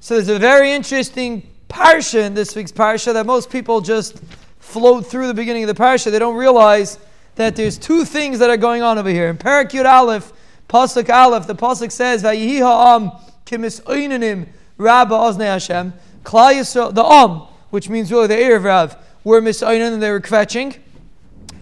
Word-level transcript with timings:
So 0.00 0.14
there's 0.14 0.28
a 0.28 0.38
very 0.38 0.72
interesting 0.72 1.42
parsha 1.68 2.24
in 2.24 2.34
this 2.34 2.54
week's 2.54 2.70
parsha 2.70 3.12
that 3.14 3.26
most 3.26 3.50
people 3.50 3.80
just 3.80 4.20
float 4.60 5.06
through 5.06 5.26
the 5.26 5.34
beginning 5.34 5.64
of 5.64 5.74
the 5.74 5.82
parsha. 5.82 6.12
They 6.12 6.20
don't 6.20 6.36
realize 6.36 6.98
that 7.34 7.56
there's 7.56 7.76
two 7.76 8.04
things 8.04 8.38
that 8.38 8.48
are 8.48 8.56
going 8.56 8.82
on 8.82 8.98
over 8.98 9.08
here. 9.08 9.28
In 9.28 9.36
Parak 9.36 9.70
Yud 9.70 9.90
Aleph, 9.90 10.32
Pasuk 10.68 11.12
Aleph, 11.12 11.46
the 11.46 11.54
Pasuk 11.54 11.90
says, 11.90 12.22
Vayihi 12.22 12.58
ha'am 12.58 13.10
kimis 13.44 13.82
oinanim 13.82 14.46
rabba 14.76 15.14
ozne 15.14 15.44
Hashem. 15.44 15.92
The 16.24 17.04
Am, 17.04 17.48
which 17.70 17.88
means 17.88 18.12
really 18.12 18.28
the 18.28 18.34
Erev 18.34 18.64
Rav, 18.64 18.96
were 19.24 19.40
misoinan 19.40 19.94
and 19.94 20.02
they 20.02 20.10
were 20.10 20.20
kvetching. 20.20 20.78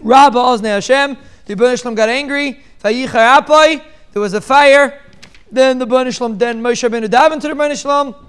Rabba 0.01 0.37
ozne 0.37 0.65
Hashem. 0.65 1.17
The 1.45 1.53
Ibn 1.53 1.95
got 1.95 2.09
angry. 2.09 2.61
Vayicha 2.83 3.41
apai. 3.41 3.83
There 4.11 4.21
was 4.21 4.33
a 4.33 4.41
fire. 4.41 5.01
Then 5.51 5.79
the 5.79 5.85
Ibn 5.85 6.37
then 6.37 6.61
Moshe 6.61 6.91
ben 6.91 7.03
Daven 7.03 7.41
to 7.41 7.47
the 7.47 7.51
Ibn 7.51 8.26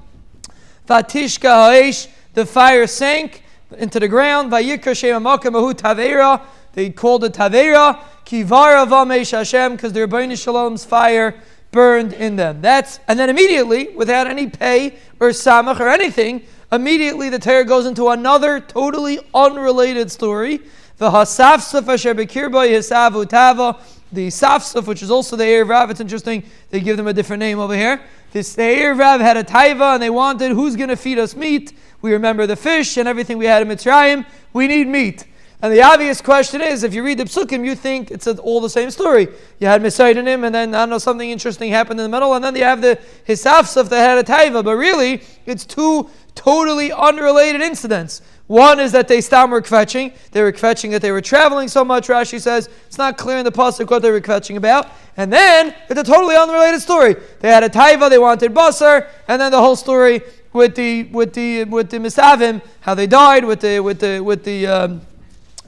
Vatishka 0.88 1.48
ha'esh. 1.48 2.08
The 2.34 2.46
fire 2.46 2.86
sank 2.86 3.42
into 3.76 4.00
the 4.00 4.08
ground. 4.08 4.50
Vayikra 4.50 4.96
shema 4.96 5.18
makam 5.18 5.54
ahu. 5.54 6.44
They 6.72 6.90
called 6.90 7.24
it 7.24 7.32
Tavera, 7.32 7.98
Kivara 8.24 8.86
Vamesh 8.86 9.32
Hashem, 9.32 9.72
because 9.72 9.92
the 9.92 10.00
Ribono 10.00 10.40
Shel 10.40 10.56
Olam's 10.56 10.84
fire 10.84 11.34
burned 11.70 12.12
in 12.12 12.36
them. 12.36 12.60
That's 12.62 13.00
and 13.08 13.18
then 13.18 13.28
immediately, 13.28 13.88
without 13.88 14.26
any 14.26 14.46
pay 14.46 14.96
or 15.18 15.30
samach 15.30 15.80
or 15.80 15.88
anything, 15.88 16.42
immediately 16.70 17.28
the 17.28 17.38
Torah 17.38 17.64
goes 17.64 17.84
into 17.86 18.08
another 18.08 18.60
totally 18.60 19.18
unrelated 19.34 20.10
story. 20.10 20.60
The 20.98 21.10
Hasafsaf 21.10 21.88
Asher 21.88 22.14
Bekirba 22.14 23.28
Tava, 23.28 23.78
the 24.12 24.28
Safsaf, 24.28 24.86
which 24.86 25.02
is 25.02 25.10
also 25.10 25.36
the 25.36 25.44
Erev 25.44 25.68
Rav. 25.68 25.90
It's 25.90 26.00
interesting, 26.00 26.42
they 26.70 26.80
give 26.80 26.96
them 26.96 27.06
a 27.06 27.12
different 27.12 27.40
name 27.40 27.58
over 27.58 27.74
here. 27.74 28.00
This 28.32 28.54
the 28.54 28.62
Erev 28.62 28.98
Rav 28.98 29.20
had 29.20 29.36
a 29.36 29.44
taiva 29.44 29.94
and 29.94 30.02
they 30.02 30.10
wanted 30.10 30.52
who's 30.52 30.76
going 30.76 30.88
to 30.88 30.96
feed 30.96 31.18
us 31.18 31.34
meat. 31.34 31.72
We 32.00 32.12
remember 32.12 32.46
the 32.46 32.56
fish 32.56 32.96
and 32.96 33.08
everything 33.08 33.38
we 33.38 33.46
had 33.46 33.62
in 33.62 33.68
Mitzrayim. 33.68 34.24
We 34.52 34.68
need 34.68 34.88
meat. 34.88 35.24
And 35.60 35.72
the 35.72 35.82
obvious 35.82 36.20
question 36.20 36.60
is, 36.60 36.84
if 36.84 36.94
you 36.94 37.02
read 37.02 37.18
the 37.18 37.24
psukim, 37.24 37.64
you 37.64 37.74
think 37.74 38.12
it's 38.12 38.28
all 38.28 38.60
the 38.60 38.70
same 38.70 38.92
story. 38.92 39.26
You 39.58 39.66
had 39.66 39.82
him, 39.82 40.44
and 40.44 40.54
then 40.54 40.72
I 40.72 40.78
don't 40.78 40.90
know 40.90 40.98
something 40.98 41.28
interesting 41.28 41.72
happened 41.72 41.98
in 41.98 42.04
the 42.08 42.16
middle, 42.16 42.34
and 42.34 42.44
then 42.44 42.54
you 42.54 42.62
have 42.62 42.80
the 42.80 42.96
hisafsaf 43.26 43.88
that 43.88 43.98
had 43.98 44.18
a 44.18 44.22
taiva. 44.22 44.64
But 44.64 44.76
really, 44.76 45.20
it's 45.46 45.66
two 45.66 46.08
totally 46.36 46.92
unrelated 46.92 47.60
incidents. 47.60 48.22
One 48.46 48.78
is 48.78 48.92
that 48.92 49.08
they 49.08 49.20
stopped 49.20 49.50
were 49.50 49.60
kvetching. 49.60 50.14
They 50.30 50.42
were 50.42 50.52
kvetching 50.52 50.92
that 50.92 51.02
they 51.02 51.10
were 51.10 51.20
traveling 51.20 51.66
so 51.66 51.84
much. 51.84 52.06
Rashi 52.06 52.40
says 52.40 52.70
it's 52.86 52.96
not 52.96 53.18
clear 53.18 53.38
in 53.38 53.44
the 53.44 53.52
pasuk 53.52 53.90
what 53.90 54.00
they 54.00 54.12
were 54.12 54.20
kvetching 54.20 54.56
about. 54.56 54.86
And 55.16 55.32
then 55.32 55.74
it's 55.90 56.00
a 56.00 56.04
totally 56.04 56.36
unrelated 56.36 56.80
story. 56.80 57.16
They 57.40 57.50
had 57.50 57.64
a 57.64 57.68
taiva, 57.68 58.08
they 58.08 58.18
wanted 58.18 58.54
basar, 58.54 59.08
and 59.26 59.40
then 59.40 59.50
the 59.50 59.60
whole 59.60 59.76
story 59.76 60.22
with 60.52 60.76
the 60.76 61.04
with 61.04 61.34
the 61.34 61.64
with 61.64 61.90
the 61.90 61.98
misavim, 61.98 62.62
how 62.80 62.94
they 62.94 63.06
died 63.06 63.44
with 63.44 63.60
the 63.60 63.80
with 63.80 64.00
the 64.00 64.20
with 64.20 64.44
the 64.44 64.66
um, 64.66 65.02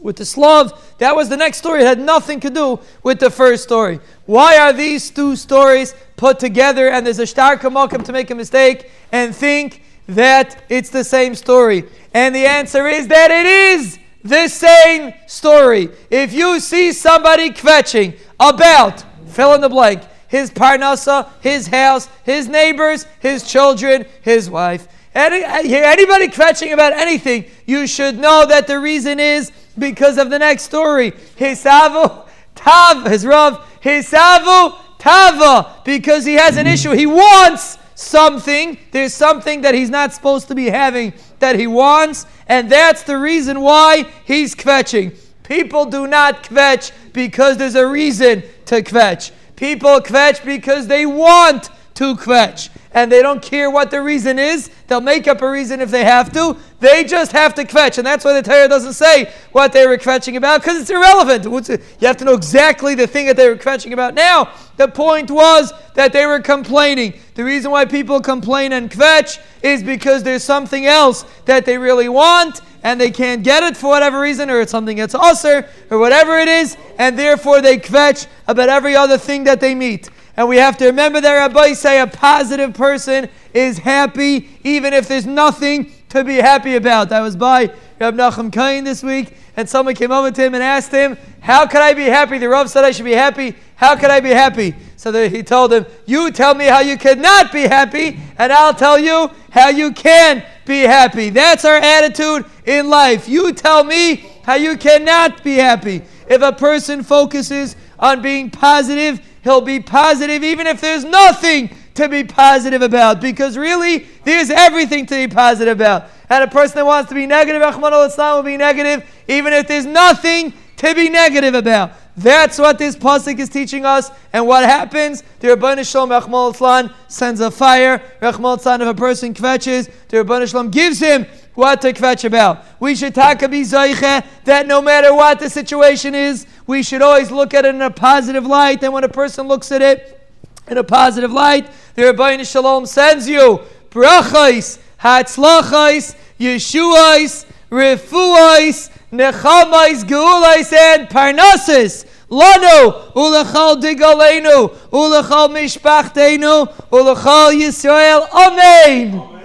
with 0.01 0.17
the 0.17 0.25
Slav. 0.25 0.73
That 0.99 1.15
was 1.15 1.29
the 1.29 1.37
next 1.37 1.59
story. 1.59 1.83
It 1.83 1.87
had 1.87 2.01
nothing 2.01 2.41
to 2.41 2.51
do 2.51 2.81
with 3.03 3.21
the 3.21 3.31
first 3.31 3.63
story. 3.63 4.01
Why 4.27 4.59
are 4.59 4.73
these 4.73 5.11
two 5.11 5.37
stories 5.37 5.95
put 6.17 6.39
together 6.39 6.89
and 6.89 7.07
there's 7.07 7.19
a 7.19 7.27
stark 7.27 7.63
welcome 7.63 8.03
to 8.05 8.13
make 8.13 8.31
a 8.31 8.35
mistake 8.35 8.91
and 9.13 9.35
think 9.35 9.83
that 10.09 10.65
it's 10.69 10.91
the 10.91 11.05
same 11.05 11.35
story? 11.35 11.85
And 12.15 12.35
the 12.35 12.47
answer 12.47 12.87
is 12.87 13.09
that 13.09 13.31
it 13.31 13.47
is 13.47 13.99
the 14.25 14.49
same 14.49 15.15
story. 15.27 15.89
If 16.11 16.33
you 16.33 16.61
see 16.61 16.93
somebody 16.93 17.51
kvetching 17.51 18.19
about, 18.39 19.05
fill 19.27 19.55
in 19.55 19.61
the 19.61 19.69
blank, 19.69 20.03
his 20.29 20.51
parnasa, 20.51 21.29
his 21.41 21.67
house, 21.67 22.09
his 22.25 22.49
neighbors, 22.49 23.07
his 23.21 23.43
children, 23.43 24.07
his 24.23 24.49
wife, 24.49 24.87
any, 25.15 25.43
anybody 25.45 26.29
kvetching 26.29 26.73
about 26.73 26.93
anything, 26.93 27.47
you 27.67 27.87
should 27.87 28.17
know 28.17 28.47
that 28.47 28.69
the 28.69 28.79
reason 28.79 29.19
is 29.19 29.51
because 29.81 30.19
of 30.19 30.31
the 30.31 30.39
next 30.39 30.65
story. 30.65 31.11
Hisavu 31.11 32.29
Tav, 32.55 33.07
his 33.07 33.25
Rav, 33.25 33.59
Hisavu 33.83 34.77
Tava, 34.99 35.81
because 35.85 36.25
he 36.25 36.35
has 36.35 36.57
an 36.57 36.67
hmm. 36.67 36.73
issue. 36.73 36.91
He 36.93 37.07
wants 37.07 37.79
something. 37.95 38.79
There's 38.93 39.15
something 39.15 39.63
that 39.63 39.75
he's 39.75 39.91
not 39.91 40.13
supposed 40.13 40.49
to 40.49 40.55
be 40.55 40.67
having 40.67 41.13
that 41.39 41.59
he 41.59 41.67
wants, 41.67 42.27
and 42.47 42.71
that's 42.71 43.03
the 43.03 43.19
reason 43.19 43.61
why 43.61 44.07
he's 44.25 44.55
kvetching. 44.55 45.17
People 45.43 45.87
do 45.87 46.07
not 46.07 46.45
kvetch 46.45 46.93
because 47.13 47.57
there's 47.57 47.75
a 47.75 47.87
reason 47.87 48.43
to 48.67 48.83
kvetch. 48.83 49.33
People 49.57 50.01
kvetch 50.01 50.45
because 50.45 50.87
they 50.87 51.07
want 51.07 51.71
to 51.95 52.15
kvetch 52.15 52.71
and 52.93 53.11
they 53.11 53.23
don't 53.23 53.41
care 53.41 53.71
what 53.71 53.91
the 53.91 54.03
reason 54.03 54.39
is. 54.39 54.71
They'll 54.89 55.01
make 55.01 55.29
up 55.29 55.43
a 55.43 55.51
reason 55.51 55.81
if 55.81 55.91
they 55.91 56.05
have 56.05 56.33
to. 56.33 56.57
They 56.81 57.05
just 57.05 57.33
have 57.33 57.55
to 57.55 57.65
kvetch. 57.65 57.99
And 57.99 58.07
that's 58.07 58.25
why 58.25 58.33
the 58.33 58.43
Torah 58.43 58.69
doesn't 58.69 58.95
say 58.95 59.33
what 59.53 59.73
they 59.73 59.87
were 59.87 59.97
kvetching 59.97 60.37
about, 60.37 60.61
because 60.61 60.81
it's 60.81 60.91
irrelevant. 60.91 61.45
You 61.45 62.07
have 62.07 62.17
to 62.17 62.25
know 62.25 62.35
exactly 62.35 62.95
the 62.95 63.07
thing 63.07 63.27
that 63.27 63.37
they 63.37 63.49
were 63.49 63.57
kvetching 63.57 63.93
about. 63.93 64.15
Now, 64.15 64.53
the 64.77 64.89
point 64.89 65.31
was 65.31 65.73
that 65.95 66.13
they 66.13 66.27
were 66.27 66.41
complaining. 66.41 67.21
The 67.41 67.47
reason 67.47 67.71
why 67.71 67.87
people 67.87 68.21
complain 68.21 68.73
and 68.73 68.91
kvetch 68.91 69.41
is 69.63 69.83
because 69.83 70.23
there's 70.23 70.45
something 70.45 70.85
else 70.85 71.25
that 71.47 71.65
they 71.65 71.79
really 71.79 72.11
want, 72.11 72.61
and 72.83 73.01
they 73.01 73.11
can't 73.11 73.43
get 73.43 73.63
it 73.63 73.79
for 73.79 73.87
whatever 73.87 74.21
reason, 74.21 74.51
or 74.51 74.61
it's 74.61 74.71
something 74.71 74.99
that's 74.99 75.15
assur, 75.15 75.67
or 75.89 75.99
whatever 75.99 76.39
it 76.39 76.49
is, 76.49 76.77
and 76.99 77.19
therefore 77.19 77.63
they 77.63 77.79
kvetch 77.79 78.27
about 78.47 78.69
every 78.69 78.95
other 78.95 79.17
thing 79.17 79.45
that 79.45 79.59
they 79.59 79.75
meet. 79.75 80.11
And 80.37 80.51
we 80.51 80.59
have 80.59 80.77
to 80.77 80.87
remember 80.89 81.19
that 81.23 81.33
Rabbi 81.33 81.73
say 81.73 82.03
a 82.03 82.07
positive 82.07 82.75
person 82.75 83.31
is 83.55 83.79
happy 83.79 84.51
even 84.63 84.93
if 84.93 85.09
there's 85.09 85.25
nothing 85.25 85.93
to 86.11 86.23
be 86.23 86.35
happy 86.35 86.77
about. 86.77 87.11
I 87.11 87.23
was 87.23 87.37
by 87.37 87.73
Rab 87.99 88.17
Nachum 88.17 88.53
Kain 88.53 88.85
this 88.85 89.03
week, 89.03 89.35
and 89.57 89.67
someone 89.67 89.95
came 89.95 90.13
over 90.13 90.31
to 90.31 90.45
him 90.45 90.53
and 90.53 90.63
asked 90.63 90.93
him, 90.93 91.17
How 91.41 91.67
can 91.67 91.81
I 91.81 91.95
be 91.95 92.05
happy? 92.05 92.37
The 92.37 92.51
Rav 92.51 92.69
said 92.69 92.85
I 92.85 92.91
should 92.91 93.07
be 93.07 93.13
happy. 93.13 93.57
How 93.81 93.97
can 93.97 94.11
I 94.11 94.21
be 94.21 94.29
happy? 94.29 94.75
So 94.97 95.11
that 95.11 95.33
he 95.33 95.43
told 95.43 95.73
him, 95.73 95.87
You 96.05 96.31
tell 96.31 96.55
me 96.55 96.67
how 96.67 96.81
you 96.81 96.99
cannot 96.99 97.51
be 97.51 97.63
happy, 97.63 98.21
and 98.37 98.53
I'll 98.53 98.75
tell 98.75 98.99
you 98.99 99.31
how 99.49 99.71
you 99.71 99.93
can 99.93 100.45
be 100.67 100.81
happy. 100.81 101.31
That's 101.31 101.65
our 101.65 101.79
attitude 101.79 102.45
in 102.67 102.91
life. 102.91 103.27
You 103.27 103.55
tell 103.55 103.83
me 103.83 104.17
how 104.43 104.57
you 104.57 104.77
cannot 104.77 105.43
be 105.43 105.55
happy. 105.55 106.03
If 106.29 106.43
a 106.43 106.53
person 106.53 107.03
focuses 107.03 107.75
on 107.99 108.21
being 108.21 108.51
positive, 108.51 109.27
he'll 109.43 109.63
be 109.63 109.81
positive 109.81 110.45
even 110.45 110.67
if 110.67 110.83
there's 110.83 111.05
nothing 111.05 111.71
to 111.95 112.07
be 112.07 112.23
positive 112.23 112.83
about. 112.83 113.23
Because 113.23 113.57
really, 113.57 114.07
there's 114.25 114.51
everything 114.51 115.07
to 115.07 115.15
be 115.15 115.27
positive 115.27 115.81
about. 115.81 116.11
And 116.29 116.45
a 116.45 116.49
person 116.49 116.77
that 116.77 116.85
wants 116.85 117.09
to 117.09 117.15
be 117.15 117.25
negative, 117.25 117.63
Rahman 117.63 117.95
al 117.95 118.37
will 118.37 118.43
be 118.43 118.59
negative 118.59 119.11
even 119.27 119.55
if 119.55 119.67
there's 119.67 119.87
nothing 119.87 120.53
to 120.77 120.95
be 120.95 121.09
negative 121.09 121.55
about. 121.55 121.93
That's 122.17 122.59
what 122.59 122.79
this 122.79 122.97
pasuk 122.97 123.39
is 123.39 123.49
teaching 123.49 123.85
us. 123.85 124.11
And 124.33 124.47
what 124.47 124.65
happens? 124.65 125.23
The 125.39 125.49
Ribono 125.49 125.89
Shel 125.91 126.07
Olam 126.07 126.21
Rachmal 126.21 126.95
sends 127.09 127.41
a 127.41 127.51
fire. 127.51 128.03
Rachmal 128.21 128.59
if 128.59 128.89
a 128.89 128.95
person 128.95 129.33
kvetches, 129.33 129.91
the 130.09 130.19
Ribono 130.19 130.51
Shel 130.51 130.65
Olam 130.65 130.71
gives 130.71 130.99
him 130.99 131.27
what 131.55 131.81
to 131.83 131.93
kvetch 131.93 132.25
about. 132.25 132.65
We 132.81 132.95
should 132.95 133.15
talk 133.15 133.43
about 133.43 133.55
zayche 133.55 134.27
that 134.45 134.67
no 134.67 134.83
matter 134.83 135.15
what 135.15 135.39
the 135.39 135.49
situation 135.49 136.15
is, 136.15 136.47
we 136.67 136.83
should 136.83 137.03
always 137.03 137.31
look 137.31 137.55
at 137.55 137.65
it 137.65 137.75
in 137.75 137.83
a 137.83 137.91
positive 137.91 138.45
light. 138.45 138.83
And 138.83 138.93
when 138.93 139.05
a 139.05 139.09
person 139.09 139.47
looks 139.47 139.71
at 139.73 139.83
it 139.83 140.29
in 140.69 140.79
a 140.79 140.85
positive 140.85 141.33
light, 141.33 141.71
the 141.95 142.03
Ribono 142.03 142.51
Shel 142.51 142.65
Olam 142.65 142.87
sends 142.87 143.29
you 143.29 143.61
brachais, 143.91 144.79
hatzlachais, 145.01 146.17
yeshuais, 146.39 147.47
refuais, 147.71 148.91
nechamais, 149.13 150.05
geulais, 150.05 150.73
and 150.73 151.09
parnassus. 151.09 152.05
Lano, 152.31 153.13
ulachal 153.15 153.81
digalenu, 153.81 154.71
ulachal 154.93 155.49
mishpachtenu, 155.51 156.69
ulachal 156.93 157.53
Yisrael. 157.53 158.29
Amen. 158.33 159.40